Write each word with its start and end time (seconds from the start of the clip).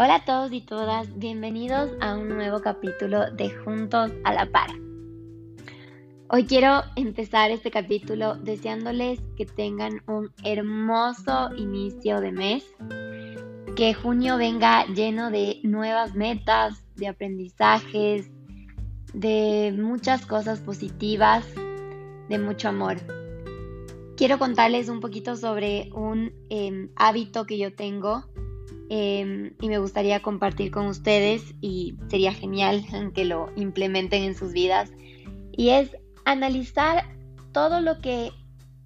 Hola 0.00 0.14
a 0.14 0.24
todos 0.24 0.52
y 0.52 0.60
todas, 0.60 1.18
bienvenidos 1.18 1.90
a 2.00 2.14
un 2.14 2.28
nuevo 2.28 2.60
capítulo 2.60 3.32
de 3.32 3.50
Juntos 3.50 4.12
a 4.22 4.32
la 4.32 4.46
Par. 4.46 4.70
Hoy 6.28 6.44
quiero 6.44 6.84
empezar 6.94 7.50
este 7.50 7.72
capítulo 7.72 8.36
deseándoles 8.36 9.18
que 9.36 9.44
tengan 9.44 10.00
un 10.06 10.30
hermoso 10.44 11.52
inicio 11.56 12.20
de 12.20 12.30
mes, 12.30 12.64
que 13.74 13.92
junio 13.92 14.36
venga 14.36 14.86
lleno 14.86 15.32
de 15.32 15.58
nuevas 15.64 16.14
metas, 16.14 16.80
de 16.94 17.08
aprendizajes, 17.08 18.30
de 19.12 19.74
muchas 19.76 20.24
cosas 20.26 20.60
positivas, 20.60 21.44
de 22.28 22.38
mucho 22.38 22.68
amor. 22.68 22.98
Quiero 24.16 24.38
contarles 24.38 24.90
un 24.90 25.00
poquito 25.00 25.34
sobre 25.34 25.90
un 25.92 26.32
em, 26.50 26.88
hábito 26.94 27.46
que 27.46 27.58
yo 27.58 27.74
tengo 27.74 28.26
Em, 28.90 29.52
y 29.60 29.68
me 29.68 29.78
gustaría 29.78 30.22
compartir 30.22 30.70
con 30.70 30.86
ustedes 30.86 31.54
y 31.60 31.98
sería 32.08 32.32
genial 32.32 32.84
que 33.14 33.26
lo 33.26 33.52
implementen 33.54 34.22
en 34.22 34.34
sus 34.34 34.52
vidas 34.52 34.90
y 35.52 35.70
es 35.70 35.94
analizar 36.24 37.04
todo 37.52 37.82
lo 37.82 38.00
que 38.00 38.30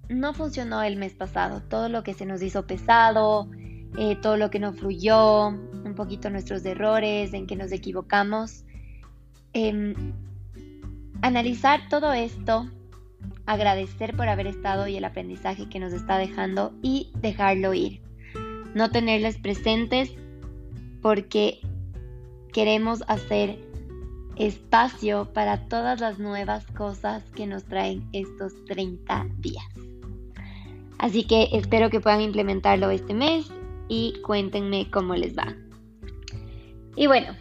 no 0.09 0.33
funcionó 0.33 0.83
el 0.83 0.97
mes 0.97 1.13
pasado, 1.13 1.61
todo 1.69 1.87
lo 1.87 2.03
que 2.03 2.13
se 2.13 2.25
nos 2.25 2.41
hizo 2.41 2.67
pesado, 2.67 3.49
eh, 3.97 4.17
todo 4.21 4.35
lo 4.35 4.49
que 4.49 4.59
no 4.59 4.73
fluyó, 4.73 5.47
un 5.47 5.93
poquito 5.95 6.29
nuestros 6.29 6.65
errores, 6.65 7.33
en 7.33 7.47
que 7.47 7.55
nos 7.55 7.71
equivocamos. 7.71 8.65
Em, 9.53 9.93
analizar 11.21 11.87
todo 11.89 12.11
esto, 12.11 12.67
agradecer 13.45 14.17
por 14.17 14.27
haber 14.27 14.47
estado 14.47 14.87
y 14.87 14.97
el 14.97 15.05
aprendizaje 15.05 15.69
que 15.69 15.79
nos 15.79 15.93
está 15.93 16.17
dejando 16.17 16.73
y 16.81 17.11
dejarlo 17.21 17.73
ir 17.73 18.01
no 18.73 18.89
tenerles 18.89 19.37
presentes 19.37 20.11
porque 21.01 21.59
queremos 22.51 23.03
hacer 23.07 23.59
espacio 24.35 25.31
para 25.33 25.67
todas 25.67 25.99
las 25.99 26.17
nuevas 26.17 26.65
cosas 26.67 27.23
que 27.35 27.45
nos 27.45 27.65
traen 27.65 28.07
estos 28.13 28.53
30 28.65 29.27
días. 29.39 29.65
Así 30.97 31.25
que 31.25 31.49
espero 31.51 31.89
que 31.89 31.99
puedan 31.99 32.21
implementarlo 32.21 32.89
este 32.89 33.13
mes 33.13 33.47
y 33.89 34.13
cuéntenme 34.25 34.89
cómo 34.89 35.15
les 35.15 35.37
va. 35.37 35.53
Y 36.95 37.07
bueno, 37.07 37.35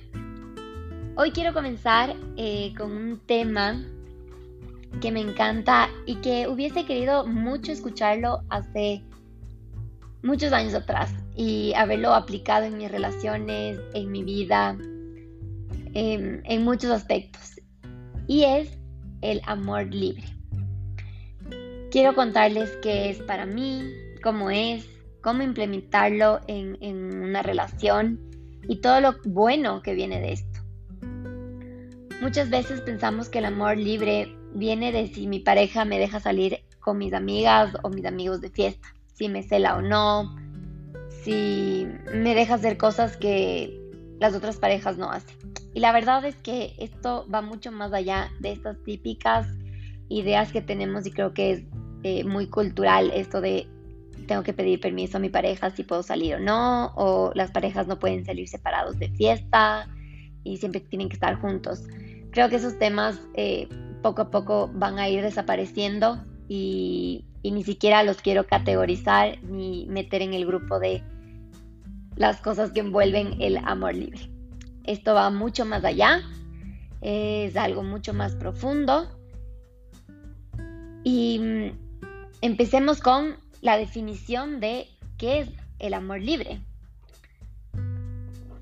hoy 1.17 1.31
quiero 1.31 1.55
comenzar 1.55 2.17
eh, 2.37 2.75
con 2.77 2.91
un 2.91 3.21
tema 3.21 3.81
que 5.01 5.13
me 5.13 5.21
encanta 5.21 5.89
y 6.07 6.17
que 6.17 6.49
hubiese 6.49 6.85
querido 6.85 7.27
mucho 7.27 7.73
escucharlo 7.73 8.41
hace 8.51 9.03
muchos 10.23 10.53
años 10.53 10.75
atrás 10.75 11.22
y 11.35 11.73
haberlo 11.75 12.15
aplicado 12.15 12.67
en 12.67 12.79
mis 12.79 12.91
relaciones, 12.91 13.81
en 13.95 14.11
mi 14.11 14.23
vida, 14.23 14.77
en, 15.95 16.65
muchos 16.65 16.91
aspectos. 16.91 17.61
Y 18.27 18.45
es 18.45 18.79
el 19.21 19.41
amor 19.47 19.93
libre. 19.93 20.25
Quiero 21.91 22.15
contarles 22.15 22.71
qué 22.83 23.11
es 23.11 23.19
para 23.23 23.47
mí, 23.47 23.83
cómo 24.23 24.51
es, 24.51 24.87
cómo 25.23 25.43
implementarlo 25.43 26.41
en, 26.47 26.79
en 26.81 27.23
una 27.23 27.43
relación 27.43 28.21
y 28.69 28.81
todo 28.81 29.01
lo 29.01 29.17
bueno 29.25 29.83
que 29.83 29.95
viene 29.95 30.21
de 30.21 30.33
esto. 30.33 30.61
Muchas 32.21 32.51
veces 32.51 32.81
pensamos 32.81 33.29
que 33.29 33.39
el 33.39 33.47
amor 33.47 33.77
libre 33.77 34.35
viene 34.55 34.93
de 34.93 35.09
si 35.09 35.27
mi 35.27 35.41
pareja 35.41 35.85
me 35.85 35.99
deja 35.99 36.21
salir 36.21 36.61
con 36.81 36.99
mis 36.99 37.13
amigas 37.13 37.75
o 37.83 37.91
mis 37.91 38.05
amigos 38.07 38.41
de 38.41 38.51
fiesta, 38.51 38.95
si 39.15 39.29
me 39.29 39.43
cela 39.43 39.77
o 39.77 39.83
no, 39.83 40.35
si 41.23 41.87
me 42.12 42.34
deja 42.34 42.55
hacer 42.55 42.77
cosas 42.77 43.17
que 43.17 43.79
las 44.19 44.35
otras 44.35 44.57
parejas 44.57 44.98
no 44.98 45.11
hacen. 45.11 45.36
Y 45.74 45.80
la 45.80 45.92
verdad 45.92 46.24
es 46.24 46.36
que 46.36 46.74
esto 46.79 47.27
va 47.33 47.42
mucho 47.42 47.73
más 47.73 47.92
allá 47.92 48.30
de 48.41 48.52
estas 48.52 48.83
típicas 48.85 49.47
ideas 50.08 50.52
que 50.52 50.61
tenemos 50.61 51.07
y 51.07 51.13
creo 51.13 51.33
que 51.33 51.52
es 51.52 51.63
eh, 52.02 52.24
muy 52.24 52.48
cultural 52.48 53.11
esto 53.14 53.41
de 53.41 53.67
tengo 54.27 54.42
que 54.42 54.52
pedir 54.52 54.80
permiso 54.80 55.17
a 55.17 55.20
mi 55.20 55.30
pareja 55.30 55.70
si 55.70 55.83
puedo 55.83 56.02
salir 56.02 56.36
o 56.36 56.41
no, 56.41 56.92
o 56.95 57.33
las 57.35 57.51
parejas 57.51 57.86
no 57.86 57.98
pueden 57.98 58.24
salir 58.24 58.48
separados 58.48 58.98
de 58.98 59.08
fiesta 59.08 59.89
y 60.45 60.58
siempre 60.58 60.80
tienen 60.80 61.08
que 61.08 61.14
estar 61.14 61.41
juntos. 61.41 61.85
Creo 62.30 62.48
que 62.48 62.57
esos 62.57 62.79
temas 62.79 63.20
eh, 63.35 63.68
poco 64.02 64.23
a 64.23 64.30
poco 64.30 64.70
van 64.74 64.98
a 64.98 65.08
ir 65.08 65.23
desapareciendo 65.23 66.24
y 66.55 67.51
ni 67.51 67.64
siquiera 67.64 68.02
los 68.02 68.20
quiero 68.23 68.46
categorizar 68.46 69.42
ni 69.42 69.86
meter 69.86 70.23
en 70.23 70.35
el 70.35 70.46
grupo 70.46 70.79
de 70.79 71.02
las 72.17 72.40
cosas 72.40 72.73
que 72.73 72.80
envuelven 72.80 73.40
el 73.40 73.58
amor 73.58 73.95
libre. 73.95 74.30
Esto 74.85 75.14
va 75.14 75.30
mucho 75.30 75.64
más 75.64 75.85
allá, 75.85 76.20
es 77.01 77.57
algo 77.57 77.83
mucho 77.83 78.12
más 78.14 78.35
profundo. 78.35 79.08
Y 81.05 81.39
mm, 81.39 81.79
empecemos 82.42 83.01
con 83.01 83.36
la 83.61 83.77
definición 83.77 84.61
de 84.61 84.89
qué 85.18 85.41
es 85.41 85.48
el 85.79 85.95
amor 85.95 86.20
libre. 86.20 86.61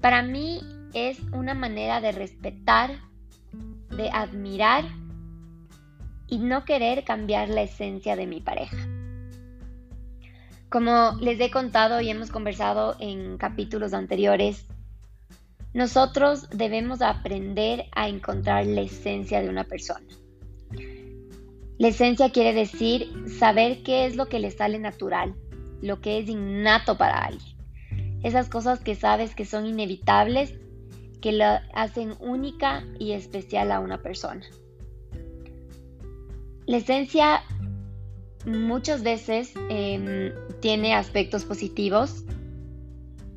Para 0.00 0.22
mí 0.22 0.60
es 0.94 1.20
una 1.32 1.54
manera 1.54 2.00
de 2.00 2.12
respetar, 2.12 2.92
de 3.90 4.08
admirar 4.10 4.84
y 6.30 6.38
no 6.38 6.64
querer 6.64 7.04
cambiar 7.04 7.48
la 7.48 7.62
esencia 7.62 8.16
de 8.16 8.26
mi 8.26 8.40
pareja. 8.40 8.78
Como 10.70 11.18
les 11.20 11.40
he 11.40 11.50
contado 11.50 12.00
y 12.00 12.08
hemos 12.08 12.30
conversado 12.30 12.96
en 13.00 13.36
capítulos 13.36 13.92
anteriores, 13.92 14.66
nosotros 15.74 16.48
debemos 16.50 17.02
aprender 17.02 17.86
a 17.92 18.08
encontrar 18.08 18.66
la 18.66 18.82
esencia 18.82 19.42
de 19.42 19.48
una 19.48 19.64
persona. 19.64 20.06
La 21.78 21.88
esencia 21.88 22.30
quiere 22.30 22.52
decir 22.52 23.10
saber 23.38 23.82
qué 23.82 24.06
es 24.06 24.14
lo 24.14 24.26
que 24.26 24.38
le 24.38 24.50
sale 24.50 24.78
natural, 24.78 25.34
lo 25.80 26.00
que 26.00 26.18
es 26.18 26.28
innato 26.28 26.96
para 26.96 27.24
alguien. 27.24 27.56
Esas 28.22 28.48
cosas 28.48 28.80
que 28.80 28.94
sabes 28.94 29.34
que 29.34 29.46
son 29.46 29.66
inevitables, 29.66 30.54
que 31.20 31.32
la 31.32 31.62
hacen 31.74 32.14
única 32.20 32.84
y 32.98 33.12
especial 33.12 33.72
a 33.72 33.80
una 33.80 34.02
persona. 34.02 34.46
La 36.70 36.76
esencia 36.76 37.42
muchas 38.46 39.02
veces 39.02 39.52
em, 39.70 40.32
tiene 40.60 40.94
aspectos 40.94 41.44
positivos, 41.44 42.24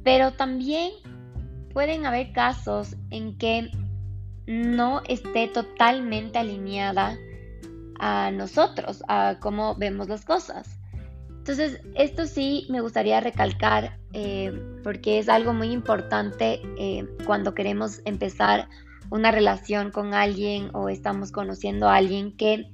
pero 0.04 0.34
también 0.34 0.92
pueden 1.74 2.06
haber 2.06 2.32
casos 2.32 2.96
en 3.10 3.36
que 3.40 3.72
no 4.46 5.02
esté 5.08 5.48
totalmente 5.48 6.38
alineada 6.38 7.18
a 8.00 8.30
nosotros, 8.30 9.04
a 9.08 9.38
cómo 9.40 9.74
vemos 9.78 10.10
las 10.10 10.26
cosas. 10.26 10.80
Entonces, 11.30 11.82
esto 11.96 12.28
sí 12.28 12.68
me 12.70 12.82
gustaría 12.82 13.20
recalcar 13.20 13.98
eh, 14.14 14.54
porque 14.84 15.18
es 15.18 15.28
algo 15.28 15.56
muy 15.56 15.72
importante 15.72 16.62
eh, 16.78 17.08
cuando 17.26 17.56
queremos 17.56 18.00
empezar 18.06 18.70
una 19.10 19.32
relación 19.32 19.90
con 19.90 20.14
alguien 20.14 20.70
o 20.74 20.88
estamos 20.88 21.32
conociendo 21.32 21.90
a 21.90 21.96
alguien 21.96 22.38
que 22.38 22.73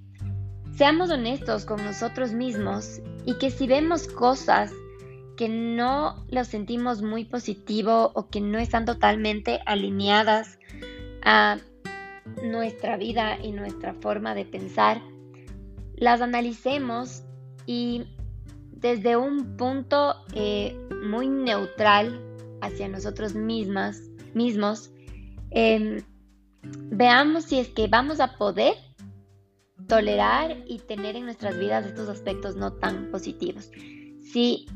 Seamos 0.76 1.10
honestos 1.10 1.66
con 1.66 1.84
nosotros 1.84 2.32
mismos 2.32 3.02
y 3.26 3.38
que 3.38 3.52
si 3.52 3.68
vemos 3.68 4.08
cosas 4.08 4.72
que 5.36 5.48
no 5.50 6.26
lo 6.30 6.44
sentimos 6.44 7.02
muy 7.02 7.26
positivo 7.26 8.12
o 8.14 8.28
que 8.28 8.42
no 8.42 8.60
están 8.60 8.86
totalmente 8.86 9.62
alineadas 9.66 10.60
a 11.24 11.58
nuestra 12.44 12.98
vida 12.98 13.38
y 13.42 13.52
nuestra 13.52 13.94
forma 13.94 14.36
de 14.36 14.46
pensar, 14.46 15.02
las 15.96 16.22
analicemos 16.22 17.24
y 17.66 18.06
desde 18.72 19.18
un 19.18 19.58
punto 19.58 20.16
eh, 20.34 20.78
muy 21.04 21.28
neutral 21.28 22.22
hacia 22.62 22.88
nosotros 22.88 23.36
mismas, 23.36 24.02
mismos, 24.34 24.92
em, 25.52 26.02
veamos 26.64 27.46
si 27.46 27.60
es 27.60 27.70
que 27.70 27.88
vamos 27.88 28.20
a 28.20 28.38
poder 28.38 28.74
tolerar 29.88 30.58
y 30.68 30.80
tener 30.80 31.16
en 31.16 31.26
nuestras 31.26 31.58
vidas 31.58 31.86
estos 31.86 32.10
aspectos 32.10 32.56
no 32.56 32.74
tan 32.74 33.10
positivos. 33.12 33.72
Si 34.22 34.68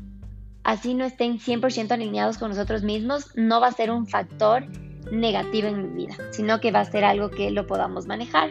así 0.64 0.94
no 0.94 1.04
estén 1.04 1.38
100% 1.38 1.92
alineados 1.92 2.38
con 2.38 2.50
nosotros 2.50 2.82
mismos, 2.82 3.30
no 3.36 3.60
va 3.60 3.68
a 3.68 3.72
ser 3.72 3.90
un 3.90 4.06
factor 4.06 4.64
negativo 5.12 5.68
en 5.68 5.94
mi 5.94 6.04
vida, 6.06 6.16
sino 6.30 6.60
que 6.60 6.72
va 6.72 6.80
a 6.80 6.84
ser 6.84 7.04
algo 7.04 7.30
que 7.30 7.50
lo 7.50 7.66
podamos 7.66 8.06
manejar. 8.06 8.50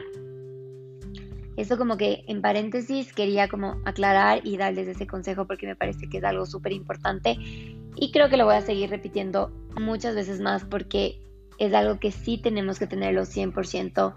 Eso 1.56 1.78
como 1.78 1.98
que 1.98 2.24
en 2.28 2.42
paréntesis 2.42 3.14
quería 3.14 3.48
como 3.48 3.80
aclarar 3.86 4.42
y 4.44 4.58
darles 4.58 4.88
ese 4.88 5.06
consejo 5.06 5.46
porque 5.46 5.68
me 5.68 5.76
parece 5.76 6.10
que 6.10 6.18
es 6.18 6.24
algo 6.24 6.46
súper 6.46 6.72
importante 6.72 7.38
y 7.96 8.12
creo 8.12 8.30
que 8.30 8.38
lo 8.38 8.46
voy 8.46 8.56
a 8.56 8.62
seguir 8.62 8.90
repitiendo 8.90 9.52
muchas 9.80 10.16
veces 10.16 10.40
más 10.40 10.66
porque 10.66 11.20
es 11.60 11.74
algo 11.74 12.00
que 12.00 12.12
sí 12.12 12.40
tenemos 12.40 12.80
que 12.80 12.88
tenerlo 12.88 13.22
100% 13.22 14.16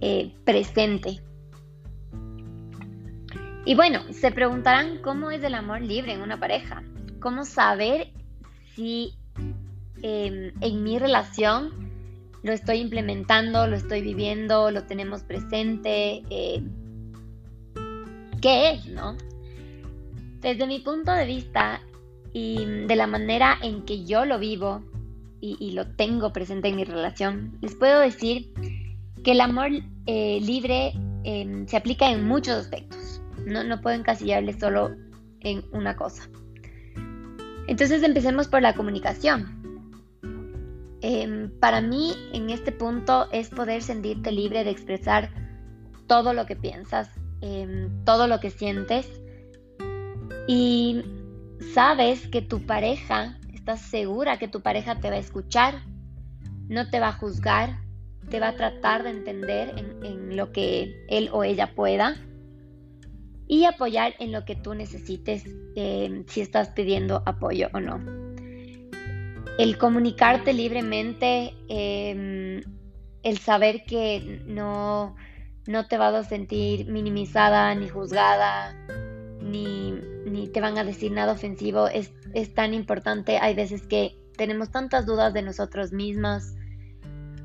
eh, 0.00 0.34
presente 0.44 1.20
y 3.66 3.74
bueno, 3.74 4.00
se 4.12 4.30
preguntarán 4.30 4.98
cómo 4.98 5.30
es 5.30 5.42
el 5.42 5.54
amor 5.54 5.80
libre 5.80 6.12
en 6.12 6.20
una 6.20 6.38
pareja, 6.38 6.82
cómo 7.20 7.44
saber 7.44 8.12
si 8.74 9.14
em, 10.02 10.52
en 10.60 10.82
mi 10.82 10.98
relación, 10.98 11.72
lo 12.42 12.52
estoy 12.52 12.78
implementando, 12.78 13.66
lo 13.66 13.76
estoy 13.76 14.02
viviendo, 14.02 14.70
lo 14.70 14.84
tenemos 14.84 15.22
presente. 15.22 16.22
Eh, 16.28 16.62
¿Qué 18.42 18.72
es, 18.72 18.86
no? 18.86 19.16
Desde 20.40 20.66
mi 20.66 20.80
punto 20.80 21.12
de 21.12 21.24
vista 21.24 21.80
y 22.34 22.66
de 22.86 22.96
la 22.96 23.06
manera 23.06 23.56
en 23.62 23.86
que 23.86 24.04
yo 24.04 24.26
lo 24.26 24.38
vivo 24.38 24.82
y, 25.40 25.72
lo 25.72 25.86
tengo 25.86 26.32
presente 26.32 26.68
en 26.68 26.76
mi 26.76 26.84
relación, 26.84 27.58
les 27.60 27.74
puedo 27.74 28.00
decir 28.00 28.52
que 29.22 29.32
el 29.32 29.42
amor 29.42 29.70
eh, 30.06 30.38
libre 30.42 30.92
em, 31.24 31.66
se 31.66 31.76
aplica 31.76 32.10
en 32.10 32.26
muchos 32.26 32.56
aspectos. 32.56 33.03
No, 33.46 33.64
no 33.64 33.80
puedo 33.80 33.96
encasillarle 33.96 34.58
solo 34.58 34.94
en 35.40 35.64
una 35.72 35.96
cosa. 35.96 36.28
Entonces 37.66 38.02
empecemos 38.02 38.48
por 38.48 38.62
la 38.62 38.74
comunicación. 38.74 39.62
Em, 41.00 41.50
para 41.60 41.80
mí 41.80 42.14
en 42.32 42.50
este 42.50 42.72
punto 42.72 43.28
es 43.30 43.50
poder 43.50 43.82
sentirte 43.82 44.32
libre 44.32 44.64
de 44.64 44.70
expresar 44.70 45.30
todo 46.06 46.32
lo 46.32 46.46
que 46.46 46.56
piensas, 46.56 47.10
em, 47.40 48.04
todo 48.04 48.26
lo 48.26 48.40
que 48.40 48.50
sientes 48.50 49.06
y 50.46 51.02
sabes 51.74 52.26
que 52.28 52.42
tu 52.42 52.64
pareja, 52.64 53.38
estás 53.52 53.80
segura 53.82 54.38
que 54.38 54.48
tu 54.48 54.62
pareja 54.62 55.00
te 55.00 55.10
va 55.10 55.16
a 55.16 55.18
escuchar, 55.18 55.82
no 56.68 56.88
te 56.90 57.00
va 57.00 57.08
a 57.08 57.12
juzgar, 57.12 57.80
te 58.30 58.40
va 58.40 58.48
a 58.48 58.56
tratar 58.56 59.02
de 59.02 59.10
entender 59.10 59.74
en 59.76 60.36
lo 60.36 60.52
que 60.52 61.04
él 61.08 61.28
o 61.32 61.44
ella 61.44 61.74
pueda 61.74 62.16
y 63.46 63.64
apoyar 63.64 64.14
en 64.18 64.32
lo 64.32 64.44
que 64.44 64.56
tú 64.56 64.74
necesites 64.74 65.44
eh, 65.76 66.24
si 66.26 66.40
estás 66.40 66.70
pidiendo 66.70 67.22
apoyo 67.26 67.68
o 67.72 67.80
no. 67.80 68.00
El 69.58 69.78
comunicarte 69.78 70.52
libremente, 70.52 71.54
em, 71.68 72.62
el 73.22 73.38
saber 73.38 73.84
que 73.84 74.42
no, 74.46 75.14
no 75.66 75.86
te 75.86 75.96
vas 75.96 76.14
a 76.14 76.24
sentir 76.24 76.86
minimizada 76.86 77.74
ni 77.74 77.88
juzgada, 77.88 78.74
ni, 79.40 79.92
ni 80.26 80.48
te 80.48 80.60
van 80.60 80.78
a 80.78 80.84
decir 80.84 81.12
nada 81.12 81.32
ofensivo, 81.32 81.86
es, 81.86 82.12
es 82.32 82.52
tan 82.54 82.74
importante. 82.74 83.38
Hay 83.38 83.54
veces 83.54 83.86
que 83.86 84.16
tenemos 84.36 84.70
tantas 84.70 85.06
dudas 85.06 85.32
de 85.32 85.42
nosotros 85.42 85.92
mismas 85.92 86.54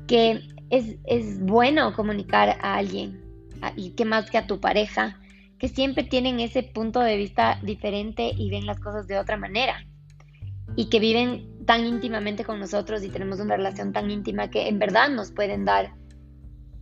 que 0.08 0.42
es, 0.70 0.96
es 1.04 1.40
bueno 1.40 1.94
comunicar 1.94 2.58
a 2.60 2.76
alguien, 2.76 3.20
y 3.76 3.90
que 3.90 4.04
más 4.04 4.30
que 4.30 4.38
a 4.38 4.46
tu 4.46 4.60
pareja, 4.60 5.20
que 5.60 5.68
siempre 5.68 6.04
tienen 6.04 6.40
ese 6.40 6.62
punto 6.62 7.00
de 7.00 7.18
vista 7.18 7.60
diferente 7.62 8.32
y 8.34 8.50
ven 8.50 8.64
las 8.64 8.80
cosas 8.80 9.06
de 9.06 9.18
otra 9.18 9.36
manera. 9.36 9.84
Y 10.74 10.88
que 10.88 10.98
viven 10.98 11.64
tan 11.66 11.84
íntimamente 11.84 12.44
con 12.44 12.58
nosotros 12.58 13.04
y 13.04 13.10
tenemos 13.10 13.40
una 13.40 13.56
relación 13.56 13.92
tan 13.92 14.10
íntima 14.10 14.48
que 14.48 14.68
en 14.68 14.78
verdad 14.78 15.10
nos 15.10 15.32
pueden 15.32 15.66
dar 15.66 15.92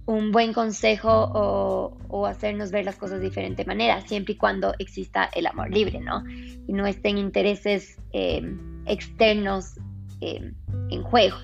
un 0.06 0.30
buen 0.30 0.52
consejo 0.52 1.10
o, 2.08 2.26
hacernos 2.26 2.70
ver 2.70 2.84
las 2.84 2.96
cosas 2.96 3.18
de 3.18 3.26
diferente 3.26 3.64
manera, 3.64 4.00
siempre 4.02 4.34
y 4.34 4.36
cuando 4.36 4.74
exista 4.78 5.28
el 5.34 5.46
amor 5.46 5.70
libre, 5.70 6.00
¿no? 6.00 6.24
Y 6.28 6.72
no 6.72 6.86
estén 6.86 7.18
intereses 7.18 7.98
eh, 8.12 8.42
externos 8.86 9.74
eh, 10.20 10.52
en 10.90 11.02
juego. 11.02 11.36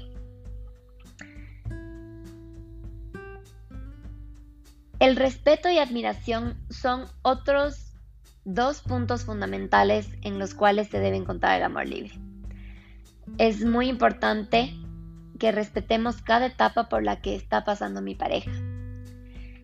El 5.05 5.17
respeto 5.17 5.69
y 5.69 5.77
admiración 5.77 6.57
son 6.71 7.05
otros 7.21 7.93
dos 8.47 8.81
puntos 8.81 9.27
fundamentales 9.27 10.09
en 10.23 10.39
los 10.39 10.55
cuales 10.55 10.89
se 10.89 10.99
debe 10.99 11.19
encontrar 11.19 11.59
el 11.59 11.63
amor 11.63 11.87
libre. 11.87 12.13
Es 13.37 13.67
muy 13.67 13.91
importante 13.91 14.75
que 15.39 15.53
respetemos 15.53 16.23
cada 16.23 16.47
etapa 16.47 16.89
por 16.89 17.05
la 17.05 17.21
que 17.21 17.35
está 17.35 17.67
pasando 17.67 18.01
mi 18.01 18.15
pareja, 18.15 18.51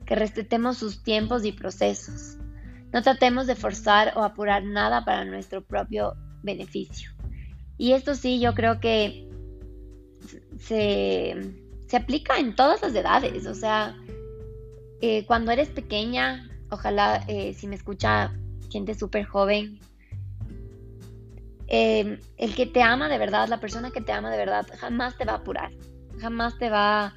que 0.04 0.14
respetemos 0.14 0.76
sus 0.76 1.02
tiempos 1.02 1.46
y 1.46 1.52
procesos. 1.52 2.36
No 2.92 3.00
tratemos 3.00 3.46
de 3.46 3.56
forzar 3.56 4.12
o 4.16 4.24
apurar 4.24 4.62
nada 4.62 5.06
para 5.06 5.24
nuestro 5.24 5.64
propio 5.64 6.18
beneficio. 6.42 7.12
Y 7.78 7.92
esto 7.92 8.14
sí, 8.14 8.40
yo 8.40 8.52
creo 8.52 8.78
que 8.78 9.26
se, 10.58 11.54
se 11.88 11.96
aplica 11.96 12.36
en 12.36 12.54
todas 12.54 12.82
las 12.82 12.94
edades, 12.94 13.46
o 13.46 13.54
sea, 13.54 13.96
eh, 15.00 15.24
cuando 15.26 15.50
eres 15.52 15.68
pequeña, 15.68 16.48
ojalá 16.70 17.24
eh, 17.28 17.54
si 17.54 17.66
me 17.66 17.76
escucha 17.76 18.32
gente 18.70 18.94
súper 18.94 19.24
joven, 19.24 19.78
em, 21.68 22.18
el 22.36 22.54
que 22.54 22.66
te 22.66 22.82
ama 22.82 23.08
de 23.08 23.18
verdad, 23.18 23.48
la 23.48 23.60
persona 23.60 23.90
que 23.90 24.00
te 24.00 24.12
ama 24.12 24.30
de 24.30 24.36
verdad, 24.36 24.66
jamás 24.78 25.16
te 25.16 25.24
va 25.24 25.32
a 25.32 25.36
apurar, 25.36 25.70
jamás 26.20 26.58
te 26.58 26.70
va 26.70 27.06
a 27.06 27.14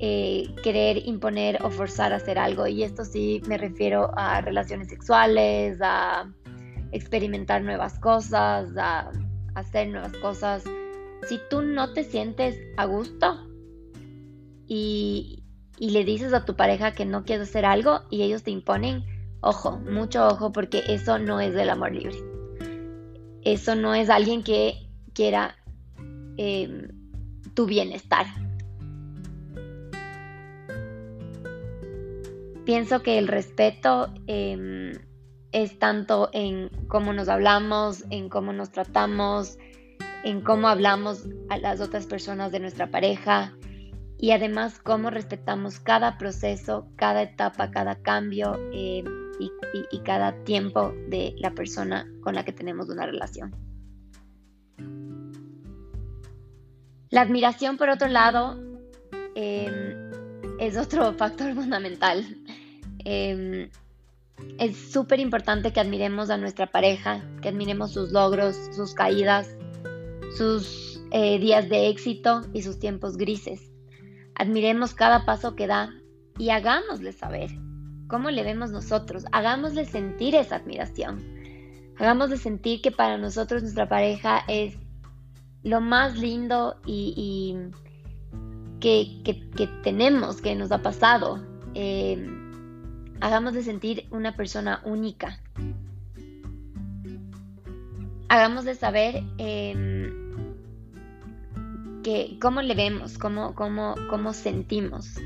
eh, 0.00 0.54
querer 0.62 1.06
imponer 1.06 1.62
o 1.62 1.70
forzar 1.70 2.12
a 2.12 2.16
hacer 2.16 2.38
algo. 2.38 2.66
Y 2.66 2.82
esto 2.82 3.04
sí 3.04 3.40
me 3.46 3.56
refiero 3.56 4.10
a 4.16 4.40
relaciones 4.40 4.88
sexuales, 4.88 5.78
a 5.80 6.30
experimentar 6.92 7.62
nuevas 7.62 7.98
cosas, 8.00 8.70
a 8.76 9.10
hacer 9.54 9.88
nuevas 9.88 10.12
cosas. 10.14 10.64
Si 11.28 11.40
tú 11.48 11.62
no 11.62 11.92
te 11.92 12.04
sientes 12.04 12.56
a 12.76 12.86
gusto 12.86 13.46
y, 14.66 15.43
y 15.78 15.90
le 15.90 16.04
dices 16.04 16.32
a 16.32 16.44
tu 16.44 16.56
pareja 16.56 16.92
que 16.92 17.04
no 17.04 17.24
quieres 17.24 17.48
hacer 17.48 17.64
algo 17.64 18.02
y 18.10 18.22
ellos 18.22 18.42
te 18.42 18.50
imponen, 18.50 19.04
ojo, 19.40 19.78
mucho 19.78 20.26
ojo 20.26 20.52
porque 20.52 20.82
eso 20.88 21.18
no 21.18 21.40
es 21.40 21.54
del 21.54 21.70
amor 21.70 21.92
libre. 21.92 22.16
Eso 23.42 23.74
no 23.74 23.94
es 23.94 24.08
alguien 24.08 24.42
que 24.42 24.88
quiera 25.12 25.56
em, 26.36 26.88
tu 27.54 27.66
bienestar. 27.66 28.26
Pienso 32.64 33.02
que 33.02 33.18
el 33.18 33.28
respeto 33.28 34.08
em, 34.26 34.92
es 35.52 35.78
tanto 35.78 36.30
en 36.32 36.70
cómo 36.88 37.12
nos 37.12 37.28
hablamos, 37.28 38.04
en 38.08 38.30
cómo 38.30 38.54
nos 38.54 38.70
tratamos, 38.70 39.58
en 40.24 40.40
cómo 40.40 40.68
hablamos 40.68 41.28
a 41.50 41.58
las 41.58 41.80
otras 41.80 42.06
personas 42.06 42.50
de 42.50 42.60
nuestra 42.60 42.90
pareja, 42.90 43.52
y 44.18 44.30
además 44.30 44.78
cómo 44.78 45.10
respetamos 45.10 45.80
cada 45.80 46.18
proceso, 46.18 46.88
cada 46.96 47.22
etapa, 47.22 47.70
cada 47.70 47.96
cambio 47.96 48.58
eh, 48.72 49.04
y, 49.90 49.98
cada 50.00 50.44
tiempo 50.44 50.94
de 51.08 51.34
la 51.38 51.52
persona 51.52 52.06
con 52.22 52.34
la 52.34 52.44
que 52.44 52.52
tenemos 52.52 52.88
una 52.88 53.06
relación. 53.06 53.54
La 57.10 57.22
admiración, 57.22 57.76
por 57.76 57.88
otro 57.88 58.08
lado, 58.08 58.60
em, 59.34 60.10
es 60.58 60.76
otro 60.76 61.12
factor 61.18 61.54
fundamental. 61.54 62.24
Em, 63.04 63.70
es 64.58 64.76
súper 64.92 65.20
importante 65.20 65.72
que 65.72 65.80
admiremos 65.80 66.30
a 66.30 66.36
nuestra 66.36 66.66
pareja, 66.66 67.24
que 67.40 67.48
admiremos 67.48 67.92
sus 67.92 68.12
logros, 68.12 68.56
sus 68.74 68.94
caídas, 68.94 69.48
sus 70.36 71.00
eh, 71.10 71.38
días 71.38 71.68
de 71.68 71.88
éxito 71.88 72.42
y 72.52 72.62
sus 72.62 72.78
tiempos 72.78 73.16
grises. 73.16 73.73
Admiremos 74.36 74.94
cada 74.94 75.24
paso 75.24 75.54
que 75.54 75.66
da 75.66 75.90
y 76.38 76.50
hagámosle 76.50 77.12
saber 77.12 77.50
cómo 78.08 78.30
le 78.30 78.42
vemos 78.42 78.70
nosotros. 78.70 79.24
Hagámosle 79.32 79.84
sentir 79.84 80.34
esa 80.34 80.56
admiración. 80.56 81.22
Hagámosle 81.98 82.36
sentir 82.36 82.82
que 82.82 82.90
para 82.90 83.16
nosotros 83.18 83.62
nuestra 83.62 83.88
pareja 83.88 84.42
es 84.48 84.76
lo 85.62 85.80
más 85.80 86.18
lindo 86.18 86.76
y, 86.84 87.56
que, 88.80 89.22
tenemos, 89.82 90.40
que 90.40 90.54
nos 90.54 90.72
ha 90.72 90.82
pasado. 90.82 91.40
Eh, 91.74 92.28
hagámosle 93.20 93.62
sentir 93.62 94.06
una 94.10 94.36
persona 94.36 94.82
única. 94.84 95.38
Hagámosle 98.28 98.74
saber 98.74 99.22
em, 102.04 102.38
cómo 102.38 102.62
le 102.62 102.74
vemos, 102.74 103.18
cómo, 103.18 103.54
cómo, 103.54 103.94
cómo 104.08 104.32
sentimos. 104.32 105.20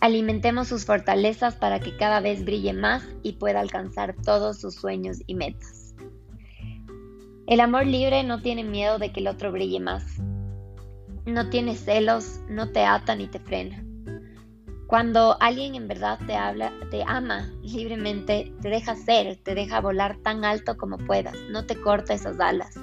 Alimentemos 0.00 0.68
sus 0.68 0.84
fortalezas 0.84 1.56
para 1.56 1.80
que 1.80 1.96
cada 1.96 2.20
vez 2.20 2.44
brille 2.44 2.72
más 2.72 3.04
y 3.22 3.32
pueda 3.32 3.60
alcanzar 3.60 4.14
todos 4.24 4.60
sus 4.60 4.74
sueños 4.74 5.18
y 5.26 5.34
metas. 5.34 5.94
El 7.46 7.60
amor 7.60 7.86
libre 7.86 8.22
no 8.24 8.40
tiene 8.40 8.62
miedo 8.62 8.98
de 8.98 9.10
que 9.10 9.20
el 9.20 9.28
otro 9.28 9.50
brille 9.50 9.80
más. 9.80 10.18
No 11.26 11.50
tiene 11.50 11.74
celos, 11.74 12.40
no 12.48 12.70
te 12.70 12.84
ata 12.84 13.16
ni 13.16 13.26
te 13.26 13.40
frena. 13.40 13.84
Cuando 14.86 15.36
alguien 15.40 15.74
en 15.74 15.88
verdad 15.88 16.18
te 16.26 16.34
habla, 16.34 16.72
te 16.90 17.02
ama 17.06 17.50
libremente, 17.62 18.52
te 18.62 18.68
deja 18.68 18.94
ser, 18.94 19.36
te 19.42 19.54
deja 19.54 19.80
volar 19.80 20.18
tan 20.22 20.44
alto 20.44 20.76
como 20.76 20.96
puedas, 20.96 21.36
no 21.50 21.66
te 21.66 21.78
corta 21.78 22.14
esas 22.14 22.40
alas 22.40 22.78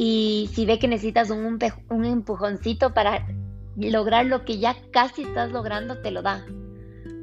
y 0.00 0.48
si 0.52 0.64
ve 0.64 0.78
que 0.78 0.86
necesitas 0.86 1.28
un, 1.30 1.58
un 1.90 2.04
empujoncito 2.04 2.94
para 2.94 3.26
lograr 3.74 4.26
lo 4.26 4.44
que 4.44 4.60
ya 4.60 4.76
casi 4.92 5.22
estás 5.22 5.50
logrando, 5.50 6.00
te 6.00 6.12
lo 6.12 6.22
da. 6.22 6.46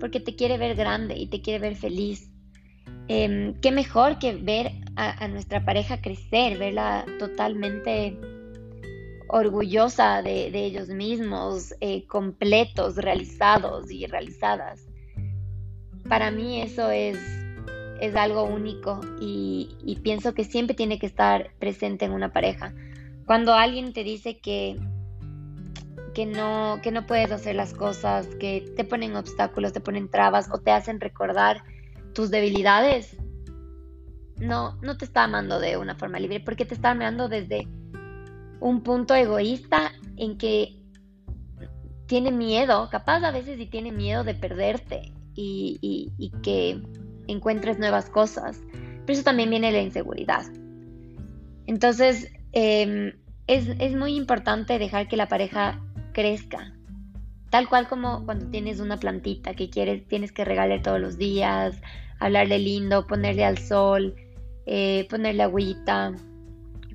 Porque 0.02 0.20
te 0.20 0.36
quiere 0.36 0.58
ver 0.58 0.76
grande 0.76 1.16
y 1.16 1.28
te 1.28 1.42
quiere 1.42 1.60
ver 1.60 1.78
feliz. 1.78 2.30
Em, 3.08 3.54
qué 3.62 3.72
mejor 3.72 4.20
que 4.20 4.36
ver 4.36 4.74
a, 4.98 5.26
nuestra 5.30 5.64
pareja 5.64 6.02
crecer, 6.02 6.58
verla 6.58 7.06
totalmente 7.18 8.20
orgullosa 9.30 10.22
de, 10.22 10.48
ellos 10.48 10.90
mismos, 10.90 11.74
eh, 11.80 12.06
completos, 12.08 12.98
realizados 12.98 13.90
y 13.90 14.06
realizadas. 14.06 14.86
Para 16.10 16.30
mí 16.30 16.62
eso 16.62 16.92
es, 16.92 17.18
es 18.00 18.16
algo 18.16 18.44
único 18.44 19.02
y, 19.20 19.76
y 19.84 19.98
pienso 19.98 20.34
que 20.34 20.44
siempre 20.44 20.76
tiene 20.76 21.00
que 21.00 21.06
estar 21.06 21.52
presente 21.60 22.06
en 22.06 22.12
una 22.12 22.32
pareja. 22.32 22.74
Cuando 23.26 23.54
alguien 23.54 23.94
te 23.94 24.04
dice 24.04 24.40
que, 24.40 24.78
que, 26.14 26.26
no, 26.26 26.80
que 26.82 26.92
no 26.92 27.06
puedes 27.06 27.32
hacer 27.32 27.56
las 27.56 27.74
cosas, 27.74 28.28
que 28.40 28.72
te 28.76 28.84
ponen 28.84 29.16
obstáculos, 29.16 29.74
te 29.74 29.82
ponen 29.82 30.10
trabas 30.10 30.50
o 30.52 30.60
te 30.60 30.72
hacen 30.72 31.00
recordar 31.00 31.64
tus 32.14 32.32
debilidades, 32.32 33.18
no, 34.38 34.78
no 34.82 34.98
te 34.98 35.06
está 35.06 35.24
amando 35.24 35.60
de 35.60 35.78
una 35.78 35.96
forma 35.96 36.20
libre, 36.20 36.40
porque 36.40 36.66
te 36.66 36.76
está 36.76 36.92
amando 36.92 37.30
desde 37.30 37.68
un 38.60 38.82
punto 38.82 39.16
egoísta 39.16 39.92
en 40.18 40.38
que 40.38 40.78
tiene 42.06 42.32
miedo, 42.32 42.90
capaz 42.90 43.24
a 43.24 43.32
veces 43.32 43.60
y 43.60 43.66
tiene 43.66 43.92
miedo 43.92 44.24
de 44.24 44.36
perderte 44.36 45.12
y, 45.34 46.12
que 46.42 46.82
encuentres 47.28 47.80
nuevas 47.80 48.10
cosas. 48.10 48.62
Pero 48.72 49.14
eso 49.14 49.24
también 49.24 49.50
viene 49.50 49.72
la 49.72 49.82
inseguridad. 49.82 50.46
Entonces, 51.68 52.32
em, 52.54 53.14
es, 53.48 53.70
es 53.80 53.96
muy 53.96 54.16
importante 54.16 54.80
dejar 54.80 55.08
que 55.08 55.18
la 55.18 55.28
pareja 55.28 55.82
crezca, 56.14 56.74
tal 57.50 57.68
cual 57.70 57.88
como 57.88 58.26
cuando 58.26 58.48
tienes 58.48 58.80
una 58.80 58.98
plantita 58.98 59.54
que 59.54 59.70
quieres, 59.70 60.08
tienes 60.08 60.32
que 60.32 60.46
regalar 60.46 60.82
todos 60.82 61.00
los 61.00 61.18
días, 61.18 61.82
hablarle 62.20 62.60
lindo, 62.60 63.08
ponerle 63.08 63.46
al 63.46 63.58
sol, 63.58 64.16
eh, 64.66 65.08
ponerle 65.10 65.44
agüita, 65.44 66.14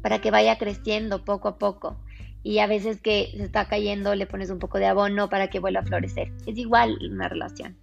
para 0.02 0.20
que 0.20 0.30
vaya 0.30 0.58
creciendo 0.58 1.25
poco 1.25 1.49
a 1.49 1.58
poco. 1.58 1.96
Y 2.42 2.58
a 2.58 2.66
veces 2.66 3.00
que 3.00 3.32
se 3.37 3.44
está 3.44 3.66
cayendo 3.66 4.14
le 4.14 4.26
pones 4.26 4.50
un 4.50 4.58
poco 4.58 4.78
de 4.78 4.87
abono 4.87 5.28
para 5.28 5.49
que 5.49 5.60
vuelva 5.60 5.80
a 5.80 5.84
florecer. 5.84 6.32
Es 6.46 6.56
igual 6.56 6.99
una 7.10 7.28
relación. 7.28 7.76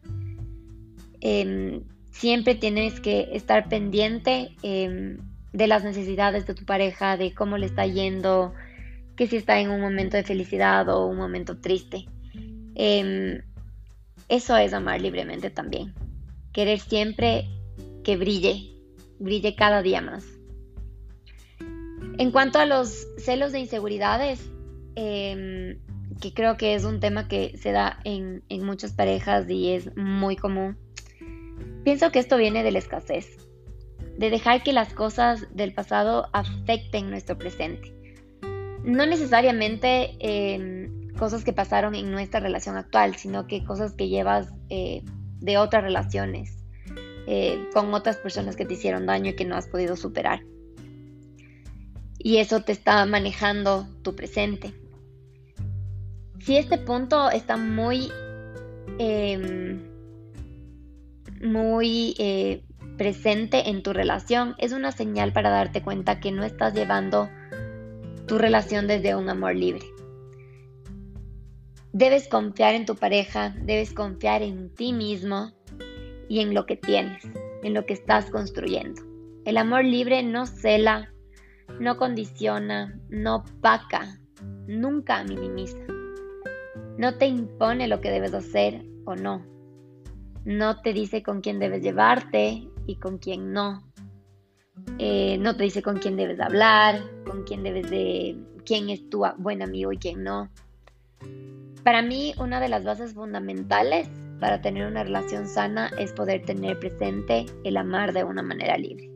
Em, 1.22 1.84
siempre 2.18 2.56
tienes 2.56 3.00
que 3.00 3.30
estar 3.34 3.70
pendiente 3.70 4.56
em, 4.64 5.18
de 5.54 5.68
las 5.68 5.84
necesidades 5.84 6.48
de 6.48 6.56
tu 6.56 6.66
pareja, 6.66 7.16
de 7.16 7.34
cómo 7.34 7.58
le 7.58 7.68
está 7.68 7.86
yendo, 7.86 8.54
que 9.16 9.28
si 9.28 9.36
está 9.36 9.60
en 9.60 9.70
un 9.70 9.82
momento 9.82 10.18
de 10.18 10.24
felicidad 10.24 10.90
o 10.90 11.06
un 11.06 11.18
momento 11.18 11.60
triste. 11.60 12.06
Em, 12.76 13.42
eso 14.30 14.58
es 14.58 14.74
amar 14.74 15.00
libremente 15.00 15.50
también. 15.50 15.94
Querer 16.54 16.80
siempre 16.80 17.46
que 18.04 18.18
brille, 18.18 18.76
brille 19.20 19.56
cada 19.56 19.82
día 19.82 20.02
más. 20.02 20.26
En 22.18 22.32
cuanto 22.32 22.58
a 22.58 22.66
los 22.66 23.08
celos 23.18 23.52
de 23.52 23.60
inseguridades, 23.60 24.50
em, 24.96 25.78
que 26.20 26.34
creo 26.34 26.58
que 26.58 26.74
es 26.74 26.84
un 26.84 27.00
tema 27.00 27.28
que 27.28 27.56
se 27.58 27.72
da 27.72 28.00
en, 28.04 28.42
muchas 28.50 28.94
parejas 28.94 29.48
y 29.50 29.74
es 29.74 29.96
muy 29.96 30.36
común, 30.36 30.78
pienso 31.84 32.12
que 32.12 32.20
esto 32.20 32.38
viene 32.38 32.64
de 32.64 32.72
la 32.72 32.80
escasez, 32.80 33.38
de 34.18 34.30
dejar 34.30 34.64
que 34.64 34.74
las 34.74 34.94
cosas 34.94 35.46
del 35.56 35.74
pasado 35.74 36.30
afecten 36.34 37.10
nuestro 37.10 37.38
presente. 37.38 37.94
No 38.84 39.06
necesariamente 39.06 40.16
em, 40.20 41.10
cosas 41.16 41.44
que 41.44 41.54
pasaron 41.54 41.96
en 41.96 42.12
nuestra 42.12 42.40
relación 42.40 42.78
actual, 42.78 43.16
sino 43.16 43.48
que 43.48 43.64
cosas 43.64 43.94
que 43.94 44.08
llevas 44.08 44.50
eh, 44.70 45.04
de 45.40 45.58
otras 45.58 45.84
relaciones, 45.84 46.58
eh, 47.28 47.68
con 47.74 47.94
otras 47.94 48.18
personas 48.18 48.56
que 48.56 48.66
te 48.66 48.76
hicieron 48.76 49.06
daño 49.06 49.32
y 49.32 49.36
que 49.36 49.46
no 49.46 49.56
has 49.56 49.68
podido 49.68 49.96
superar 49.96 50.42
y 52.28 52.38
eso 52.40 52.62
te 52.62 52.72
está 52.72 53.06
manejando 53.06 53.88
tu 54.02 54.16
presente. 54.16 54.74
Si 56.40 56.58
este 56.58 56.78
punto 56.78 57.30
está 57.30 57.58
muy, 57.58 58.12
em, 59.00 59.82
muy 61.42 62.16
eh, 62.18 62.64
presente 62.98 63.70
en 63.70 63.84
tu 63.84 63.94
relación, 63.94 64.56
es 64.58 64.72
una 64.72 64.92
señal 64.92 65.34
para 65.34 65.50
darte 65.50 65.82
cuenta 65.82 66.20
que 66.20 66.32
no 66.32 66.44
estás 66.44 66.74
llevando 66.74 67.30
tu 68.28 68.38
relación 68.38 68.88
desde 68.88 69.16
un 69.16 69.30
amor 69.30 69.56
libre. 69.56 69.86
Debes 71.94 72.28
confiar 72.28 72.76
en 72.76 72.86
tu 72.86 72.96
pareja, 72.96 73.56
debes 73.62 73.94
confiar 73.94 74.44
en 74.44 74.70
ti 74.74 74.94
mismo 74.94 75.54
y 76.28 76.42
en 76.42 76.54
lo 76.54 76.66
que 76.66 76.76
tienes, 76.76 77.24
en 77.64 77.74
lo 77.74 77.86
que 77.86 77.94
estás 77.94 78.30
construyendo. 78.30 79.02
El 79.46 79.58
amor 79.58 79.86
libre 79.86 80.22
no 80.24 80.46
cela, 80.46 81.14
no 81.80 81.98
condiciona, 81.98 83.00
no 83.10 83.44
paca, 83.62 84.20
nunca 84.68 85.24
minimiza. 85.24 85.86
No 86.98 87.18
te 87.18 87.28
impone 87.28 87.88
lo 87.88 88.02
que 88.02 88.12
debes 88.12 88.34
hacer 88.34 88.84
o 89.06 89.16
no. 89.16 89.57
No 90.48 90.80
te 90.80 90.94
dice 90.94 91.24
con 91.24 91.42
quién 91.42 91.60
debes 91.60 91.84
llevarte 91.84 92.70
y 92.86 92.96
con 92.96 93.18
quién 93.18 93.52
no. 93.52 93.84
Eh, 94.98 95.38
no 95.40 95.58
te 95.58 95.64
dice 95.64 95.82
con 95.82 95.98
quién 95.98 96.16
debes 96.16 96.40
hablar, 96.40 97.02
con 97.26 97.44
quién 97.44 97.64
debes 97.64 97.90
de, 97.90 98.38
quién 98.66 98.90
es 98.90 99.10
tu 99.10 99.26
buen 99.40 99.62
amigo 99.62 99.92
y 99.92 99.98
quién 99.98 100.24
no. 100.24 100.50
Para 101.84 102.02
mí, 102.02 102.34
una 102.40 102.62
de 102.62 102.70
las 102.70 102.86
bases 102.86 103.14
fundamentales 103.14 104.10
para 104.40 104.62
tener 104.62 104.88
una 104.88 105.04
relación 105.04 105.50
sana 105.50 105.92
es 106.00 106.14
poder 106.14 106.46
tener 106.46 106.80
presente 106.80 107.46
el 107.66 107.76
amar 107.76 108.14
de 108.14 108.24
una 108.24 108.42
manera 108.42 108.78
libre. 108.78 109.12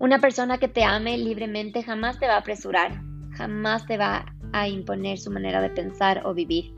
Una 0.00 0.18
persona 0.18 0.58
que 0.58 0.66
te 0.66 0.82
ame 0.82 1.16
libremente 1.16 1.84
jamás 1.84 2.18
te 2.18 2.26
va 2.26 2.34
a 2.34 2.38
apresurar, 2.38 3.00
jamás 3.34 3.86
te 3.86 3.96
va 3.96 4.26
a 4.52 4.66
imponer 4.66 5.18
su 5.18 5.30
manera 5.30 5.60
de 5.60 5.70
pensar 5.70 6.22
o 6.24 6.34
vivir. 6.34 6.74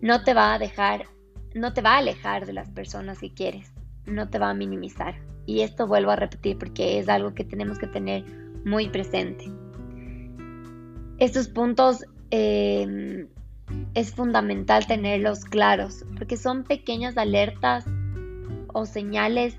No 0.00 0.24
te 0.24 0.32
va 0.32 0.54
a 0.54 0.58
dejar, 0.58 1.04
no 1.56 1.72
te 1.72 1.80
va 1.80 1.94
a 1.94 1.98
alejar 1.98 2.44
de 2.44 2.52
las 2.52 2.68
personas 2.70 3.18
que 3.18 3.32
quieres, 3.32 3.72
no 4.04 4.28
te 4.28 4.38
va 4.38 4.50
a 4.50 4.54
minimizar. 4.54 5.14
Y 5.46 5.62
esto 5.62 5.86
vuelvo 5.86 6.10
a 6.10 6.16
repetir 6.16 6.58
porque 6.58 6.98
es 6.98 7.08
algo 7.08 7.34
que 7.34 7.44
tenemos 7.44 7.78
que 7.78 7.86
tener 7.86 8.24
muy 8.64 8.88
presente. 8.88 9.50
Estos 11.18 11.48
puntos 11.48 12.04
em, 12.30 13.28
es 13.94 14.12
fundamental 14.12 14.86
tenerlos 14.86 15.44
claros 15.44 16.04
porque 16.16 16.36
son 16.36 16.64
pequeñas 16.64 17.16
alertas 17.16 17.86
o 18.74 18.84
señales 18.84 19.56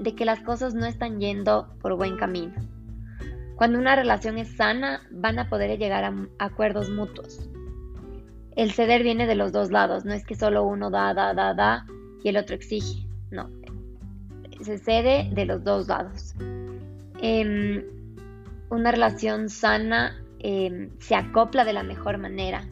de 0.00 0.14
que 0.14 0.26
las 0.26 0.40
cosas 0.40 0.74
no 0.74 0.84
están 0.84 1.18
yendo 1.18 1.74
por 1.80 1.96
buen 1.96 2.16
camino. 2.18 2.52
Cuando 3.56 3.78
una 3.78 3.96
relación 3.96 4.38
es 4.38 4.54
sana, 4.54 5.00
van 5.10 5.38
a 5.38 5.48
poder 5.48 5.78
llegar 5.78 6.04
a 6.04 6.14
acuerdos 6.38 6.90
mutuos. 6.90 7.48
El 8.58 8.72
ceder 8.72 9.02
viene 9.02 9.26
de 9.26 9.36
los 9.36 9.52
dos 9.52 9.70
lados, 9.70 10.04
no 10.04 10.12
es 10.12 10.24
que 10.26 10.34
solo 10.34 10.64
uno 10.64 10.90
da, 10.90 11.14
da, 11.14 11.32
da, 11.32 11.54
da 11.54 11.86
y 12.22 12.28
el 12.28 12.36
otro 12.36 12.56
exige, 12.56 13.06
no. 13.30 13.48
Se 14.60 14.76
cede 14.78 15.30
de 15.32 15.44
los 15.46 15.64
dos 15.64 15.88
lados. 15.88 16.34
Em, 17.22 17.84
una 18.68 18.90
relación 18.90 19.48
sana 19.48 20.20
em, 20.40 20.90
se 20.98 21.14
acopla 21.14 21.64
de 21.64 21.72
la 21.72 21.82
mejor 21.82 22.18
manera 22.18 22.68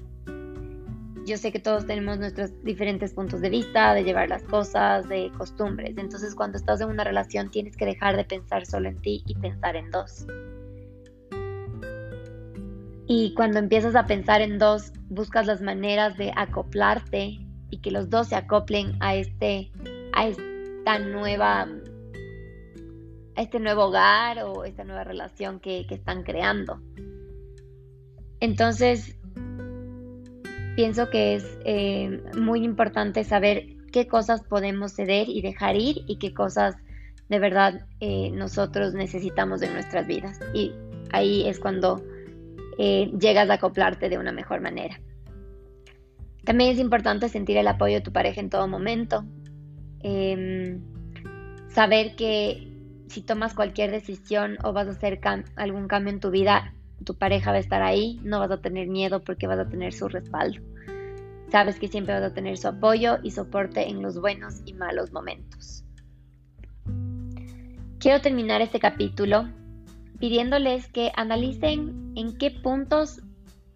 yo 1.27 1.37
sé 1.37 1.51
que 1.51 1.59
todos 1.59 1.87
tenemos 1.87 2.19
nuestros 2.19 2.53
diferentes 2.63 3.13
puntos 3.13 3.41
de 3.41 3.51
vista, 3.51 3.93
de 3.95 4.05
llevar 4.05 4.29
las 4.29 4.45
cosas, 4.45 5.09
de 5.09 5.33
costumbres. 5.37 5.99
Entonces 5.99 6.37
cuando 6.37 6.57
estás 6.57 6.81
en 6.81 6.89
una 6.89 7.03
relación 7.03 7.51
tienes 7.51 7.77
que 7.77 7.85
dejar 7.85 8.17
de 8.17 8.25
pensar 8.25 8.65
solo 8.65 8.89
en 8.89 9.01
ti 9.01 9.25
y 9.27 9.35
pensar 9.35 9.75
en 9.75 9.91
dos. 9.91 10.25
Y 13.09 13.35
cuando 13.35 13.59
empiezas 13.59 13.95
a 13.95 14.07
pensar 14.07 14.41
en 14.41 14.59
dos, 14.59 14.93
buscas 15.09 15.47
las 15.47 15.61
maneras 15.61 16.17
de 16.17 16.33
acoplarte 16.35 17.39
y 17.71 17.79
que 17.79 17.91
los 17.91 18.11
dos 18.11 18.29
se 18.29 18.37
acoplen 18.37 18.97
a 19.01 19.15
este, 19.15 19.71
a 20.13 20.27
esta 20.27 20.99
nueva, 20.99 21.69
a 23.37 23.43
este 23.43 23.61
nuevo 23.61 23.85
hogar 23.85 24.43
o 24.43 24.65
esta 24.65 24.85
nueva 24.85 25.05
relación 25.05 25.61
que, 25.61 25.87
que 25.87 25.95
están 25.95 26.25
creando. 26.25 26.81
Entonces, 28.41 29.17
pienso 30.75 31.09
que 31.11 31.37
es 31.37 31.59
eh, 31.65 32.23
muy 32.37 32.65
importante 32.65 33.25
saber 33.25 33.77
qué 33.93 34.07
cosas 34.07 34.43
podemos 34.43 34.93
ceder 34.93 35.29
y 35.29 35.41
dejar 35.43 35.77
ir 35.77 36.03
y 36.07 36.19
qué 36.19 36.35
cosas 36.35 36.77
de 37.29 37.39
verdad 37.39 37.87
eh, 38.01 38.31
nosotros 38.31 38.95
necesitamos 38.95 39.63
en 39.63 39.73
nuestras 39.73 40.07
vidas. 40.07 40.39
Y 40.53 40.73
ahí 41.13 41.49
es 41.49 41.59
cuando 41.59 42.05
eh, 42.79 43.11
llegas 43.19 43.51
a 43.51 43.55
acoplarte 43.55 44.09
de 44.09 44.19
una 44.19 44.33
mejor 44.33 44.61
manera. 44.61 45.01
También 46.45 46.71
es 46.71 46.79
importante 46.79 47.29
sentir 47.29 47.57
el 47.57 47.67
apoyo 47.67 47.97
de 47.97 48.01
tu 48.03 48.13
pareja 48.13 48.41
en 48.41 48.51
todo 48.51 48.69
momento. 48.69 49.25
Em, 50.01 50.81
saber 51.69 52.15
que 52.15 52.73
si 53.09 53.23
tomas 53.23 53.55
cualquier 53.55 53.91
decisión 53.91 54.57
o 54.63 54.73
vas 54.73 54.87
a 54.87 54.93
hacer 54.93 55.21
algún 55.57 55.89
cambio 55.89 56.13
en 56.13 56.21
tu 56.21 56.31
vida, 56.31 56.75
tu 57.05 57.15
pareja 57.17 57.51
va 57.51 57.57
a 57.57 57.61
estar 57.61 57.83
ahí, 57.83 58.21
no 58.23 58.39
vas 58.39 58.51
a 58.51 58.61
tener 58.61 58.89
miedo 58.89 59.25
porque 59.25 59.47
vas 59.47 59.59
a 59.59 59.69
tener 59.69 59.93
su 59.93 60.09
respaldo. 60.09 60.61
Sabes 61.51 61.79
que 61.79 61.89
siempre 61.89 62.15
vas 62.15 62.23
a 62.23 62.35
tener 62.35 62.57
su 62.59 62.69
apoyo 62.69 63.19
y 63.23 63.31
soporte 63.31 63.89
en 63.89 64.03
los 64.03 64.21
buenos 64.21 64.63
y 64.65 64.75
malos 64.75 65.13
momentos. 65.13 65.85
Quiero 67.99 68.21
terminar 68.21 68.61
este 68.61 68.79
capítulo 68.79 69.49
pidiéndoles 70.19 70.89
que 70.89 71.13
analicen 71.17 72.13
en 72.17 72.37
qué 72.39 72.51
puntos 72.51 73.23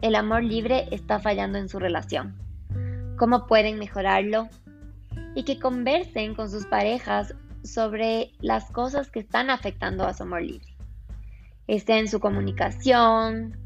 el 0.01 0.15
amor 0.15 0.43
libre 0.43 0.89
está 0.91 1.19
fallando 1.19 1.59
en 1.59 1.69
su 1.69 1.79
relación, 1.79 2.37
cómo 3.19 3.47
pueden 3.47 3.79
mejorarlo 3.79 4.49
y 5.35 5.45
que 5.45 5.59
conversen 5.59 6.35
con 6.35 6.51
sus 6.51 6.67
parejas 6.67 7.35
sobre 7.63 8.33
las 8.41 8.71
cosas 8.71 9.11
que 9.11 9.21
están 9.21 9.51
afectando 9.51 10.07
a 10.07 10.15
su 10.15 10.23
amor 10.23 10.43
libre, 10.43 10.75
sea 11.85 11.99
en 11.99 12.09
su 12.09 12.21
comunicación, 12.21 13.57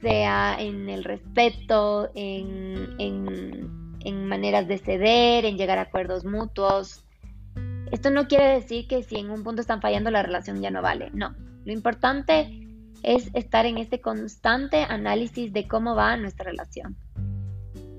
sea 0.00 0.56
en 0.58 0.90
el 0.90 1.02
respeto, 1.04 2.10
en, 2.14 2.94
en 2.98 4.26
maneras 4.26 4.68
de 4.68 4.78
ceder, 4.78 5.46
en 5.46 5.56
llegar 5.56 5.78
a 5.78 5.82
acuerdos 5.82 6.24
mutuos. 6.26 7.04
Esto 7.90 8.10
no 8.10 8.28
quiere 8.28 8.48
decir 8.48 8.86
que 8.86 9.02
si 9.02 9.16
en 9.16 9.30
un 9.30 9.42
punto 9.42 9.62
están 9.62 9.80
fallando 9.80 10.10
la 10.10 10.22
relación 10.22 10.60
ya 10.60 10.70
no 10.70 10.82
vale, 10.82 11.10
no. 11.14 11.34
Lo 11.64 11.72
importante 11.72 12.64
es 13.02 13.30
estar 13.34 13.66
en 13.66 13.78
este 13.78 14.00
constante 14.00 14.78
análisis 14.88 15.52
de 15.52 15.68
cómo 15.68 15.94
va 15.94 16.16
nuestra 16.16 16.50
relación. 16.50 16.96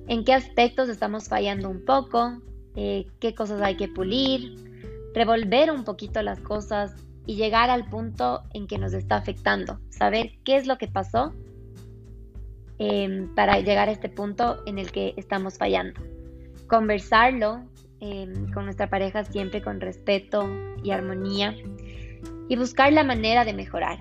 En 0.08 0.24
qué 0.24 0.34
aspectos 0.34 0.90
estamos 0.90 1.30
fallando 1.30 1.70
un 1.70 1.86
poco, 1.86 2.42
eh, 2.76 3.08
qué 3.20 3.34
cosas 3.34 3.62
hay 3.62 3.78
que 3.78 3.88
pulir, 3.88 4.56
revolver 5.14 5.72
un 5.72 5.84
poquito 5.84 6.22
las 6.22 6.40
cosas 6.42 6.94
y 7.26 7.36
llegar 7.36 7.70
al 7.70 7.90
punto 7.90 8.44
en 8.54 8.68
que 8.68 8.78
nos 8.78 8.94
está 8.94 9.16
afectando, 9.16 9.80
saber 9.90 10.34
qué 10.44 10.58
es 10.58 10.68
lo 10.68 10.78
que 10.78 10.88
pasó 10.88 11.34
em, 12.78 13.34
para 13.34 13.60
llegar 13.60 13.90
a 13.90 13.92
este 13.92 14.10
punto 14.10 14.62
en 14.66 14.78
el 14.78 14.92
que 14.92 15.14
estamos 15.18 15.58
fallando. 15.58 16.02
Conversarlo 16.68 17.64
em, 18.00 18.52
con 18.52 18.66
nuestra 18.66 18.90
pareja 18.90 19.24
siempre 19.24 19.62
con 19.62 19.80
respeto 19.80 20.48
y 20.84 20.92
armonía 20.92 21.56
y 22.48 22.56
buscar 22.56 22.94
la 22.94 23.04
manera 23.04 23.46
de 23.46 23.54
mejorar, 23.54 24.00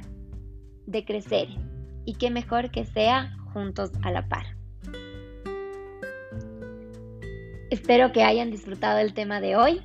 de 0.87 1.05
crecer 1.05 1.49
y 2.05 2.15
qué 2.15 2.31
mejor 2.31 2.71
que 2.71 2.85
sea 2.85 3.35
juntos 3.53 3.91
a 4.03 4.11
la 4.11 4.29
par. 4.29 4.45
Espero 7.71 8.13
que 8.13 8.23
hayan 8.23 8.51
disfrutado 8.51 8.99
el 8.99 9.15
tema 9.15 9.41
de 9.41 9.57
hoy, 9.57 9.81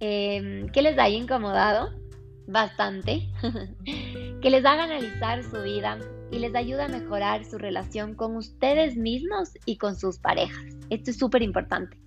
eh, 0.00 0.66
que 0.72 0.82
les 0.82 0.98
haya 0.98 1.16
incomodado 1.16 1.90
bastante, 2.46 3.30
que 4.42 4.50
les 4.50 4.64
haga 4.64 4.84
analizar 4.84 5.42
su 5.44 5.62
vida 5.62 5.98
y 6.30 6.38
les 6.38 6.54
ayude 6.54 6.82
a 6.82 6.88
mejorar 6.88 7.44
su 7.44 7.58
relación 7.58 8.14
con 8.14 8.36
ustedes 8.36 8.96
mismos 8.96 9.50
y 9.66 9.76
con 9.76 9.96
sus 9.96 10.18
parejas. 10.18 10.64
Esto 10.90 11.10
es 11.10 11.18
súper 11.18 11.42
importante. 11.42 11.98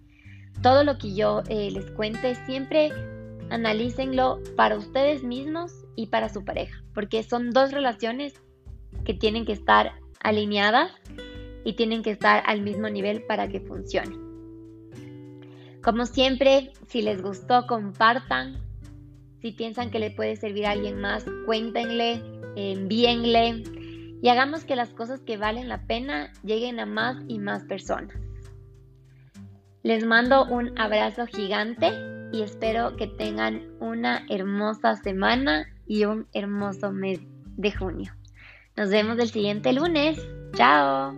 Todo 0.62 0.84
lo 0.84 0.98
que 0.98 1.14
yo 1.14 1.44
eh, 1.48 1.70
les 1.72 1.92
cuente 1.92 2.36
siempre 2.46 2.92
analícenlo 3.50 4.40
para 4.56 4.78
ustedes 4.78 5.24
mismos 5.24 5.86
y 5.96 6.08
para 6.08 6.30
su 6.30 6.44
pareja, 6.44 6.84
porque 6.94 7.24
son 7.24 7.52
dos 7.52 7.72
relaciones 7.72 8.42
que 9.04 9.14
tienen 9.14 9.46
que 9.46 9.54
estar 9.54 9.94
alineadas 10.22 10.92
y 11.64 11.74
tienen 11.74 12.04
que 12.04 12.12
estar 12.12 12.44
al 12.46 12.62
mismo 12.62 12.90
nivel 12.90 13.24
para 13.24 13.48
que 13.48 13.60
funcione. 13.60 14.16
Como 15.84 16.06
siempre, 16.06 16.74
si 16.88 17.02
les 17.02 17.22
gustó, 17.22 17.68
compartan. 17.68 18.58
Si 19.42 19.52
piensan 19.52 19.92
que 19.92 20.00
le 20.00 20.10
puede 20.10 20.36
servir 20.36 20.66
a 20.66 20.72
alguien 20.72 21.00
más, 21.00 21.26
cuéntenle, 21.46 22.24
envíenle 22.56 23.64
y 24.22 24.30
hagamos 24.30 24.64
que 24.64 24.76
las 24.76 24.90
cosas 24.90 25.22
que 25.22 25.38
valen 25.38 25.70
la 25.70 25.86
pena 25.86 26.34
lleguen 26.44 26.80
a 26.80 26.88
más 26.88 27.18
y 27.28 27.38
más 27.38 27.64
personas. 27.66 28.16
Les 29.84 30.04
mando 30.04 30.46
un 30.46 30.76
abrazo 30.80 31.28
gigante 31.28 31.92
y 32.32 32.42
espero 32.42 32.96
que 32.96 33.08
tengan 33.08 33.68
una 33.80 34.26
hermosa 34.30 34.96
semana 34.96 35.68
y 35.88 36.06
un 36.06 36.28
hermoso 36.34 36.92
mes 36.92 37.20
de 37.58 37.72
junio. 37.72 38.14
Nos 38.76 38.90
vemos 38.90 39.18
el 39.20 39.30
siguiente 39.30 39.72
lunes. 39.74 40.20
Chao. 40.54 41.14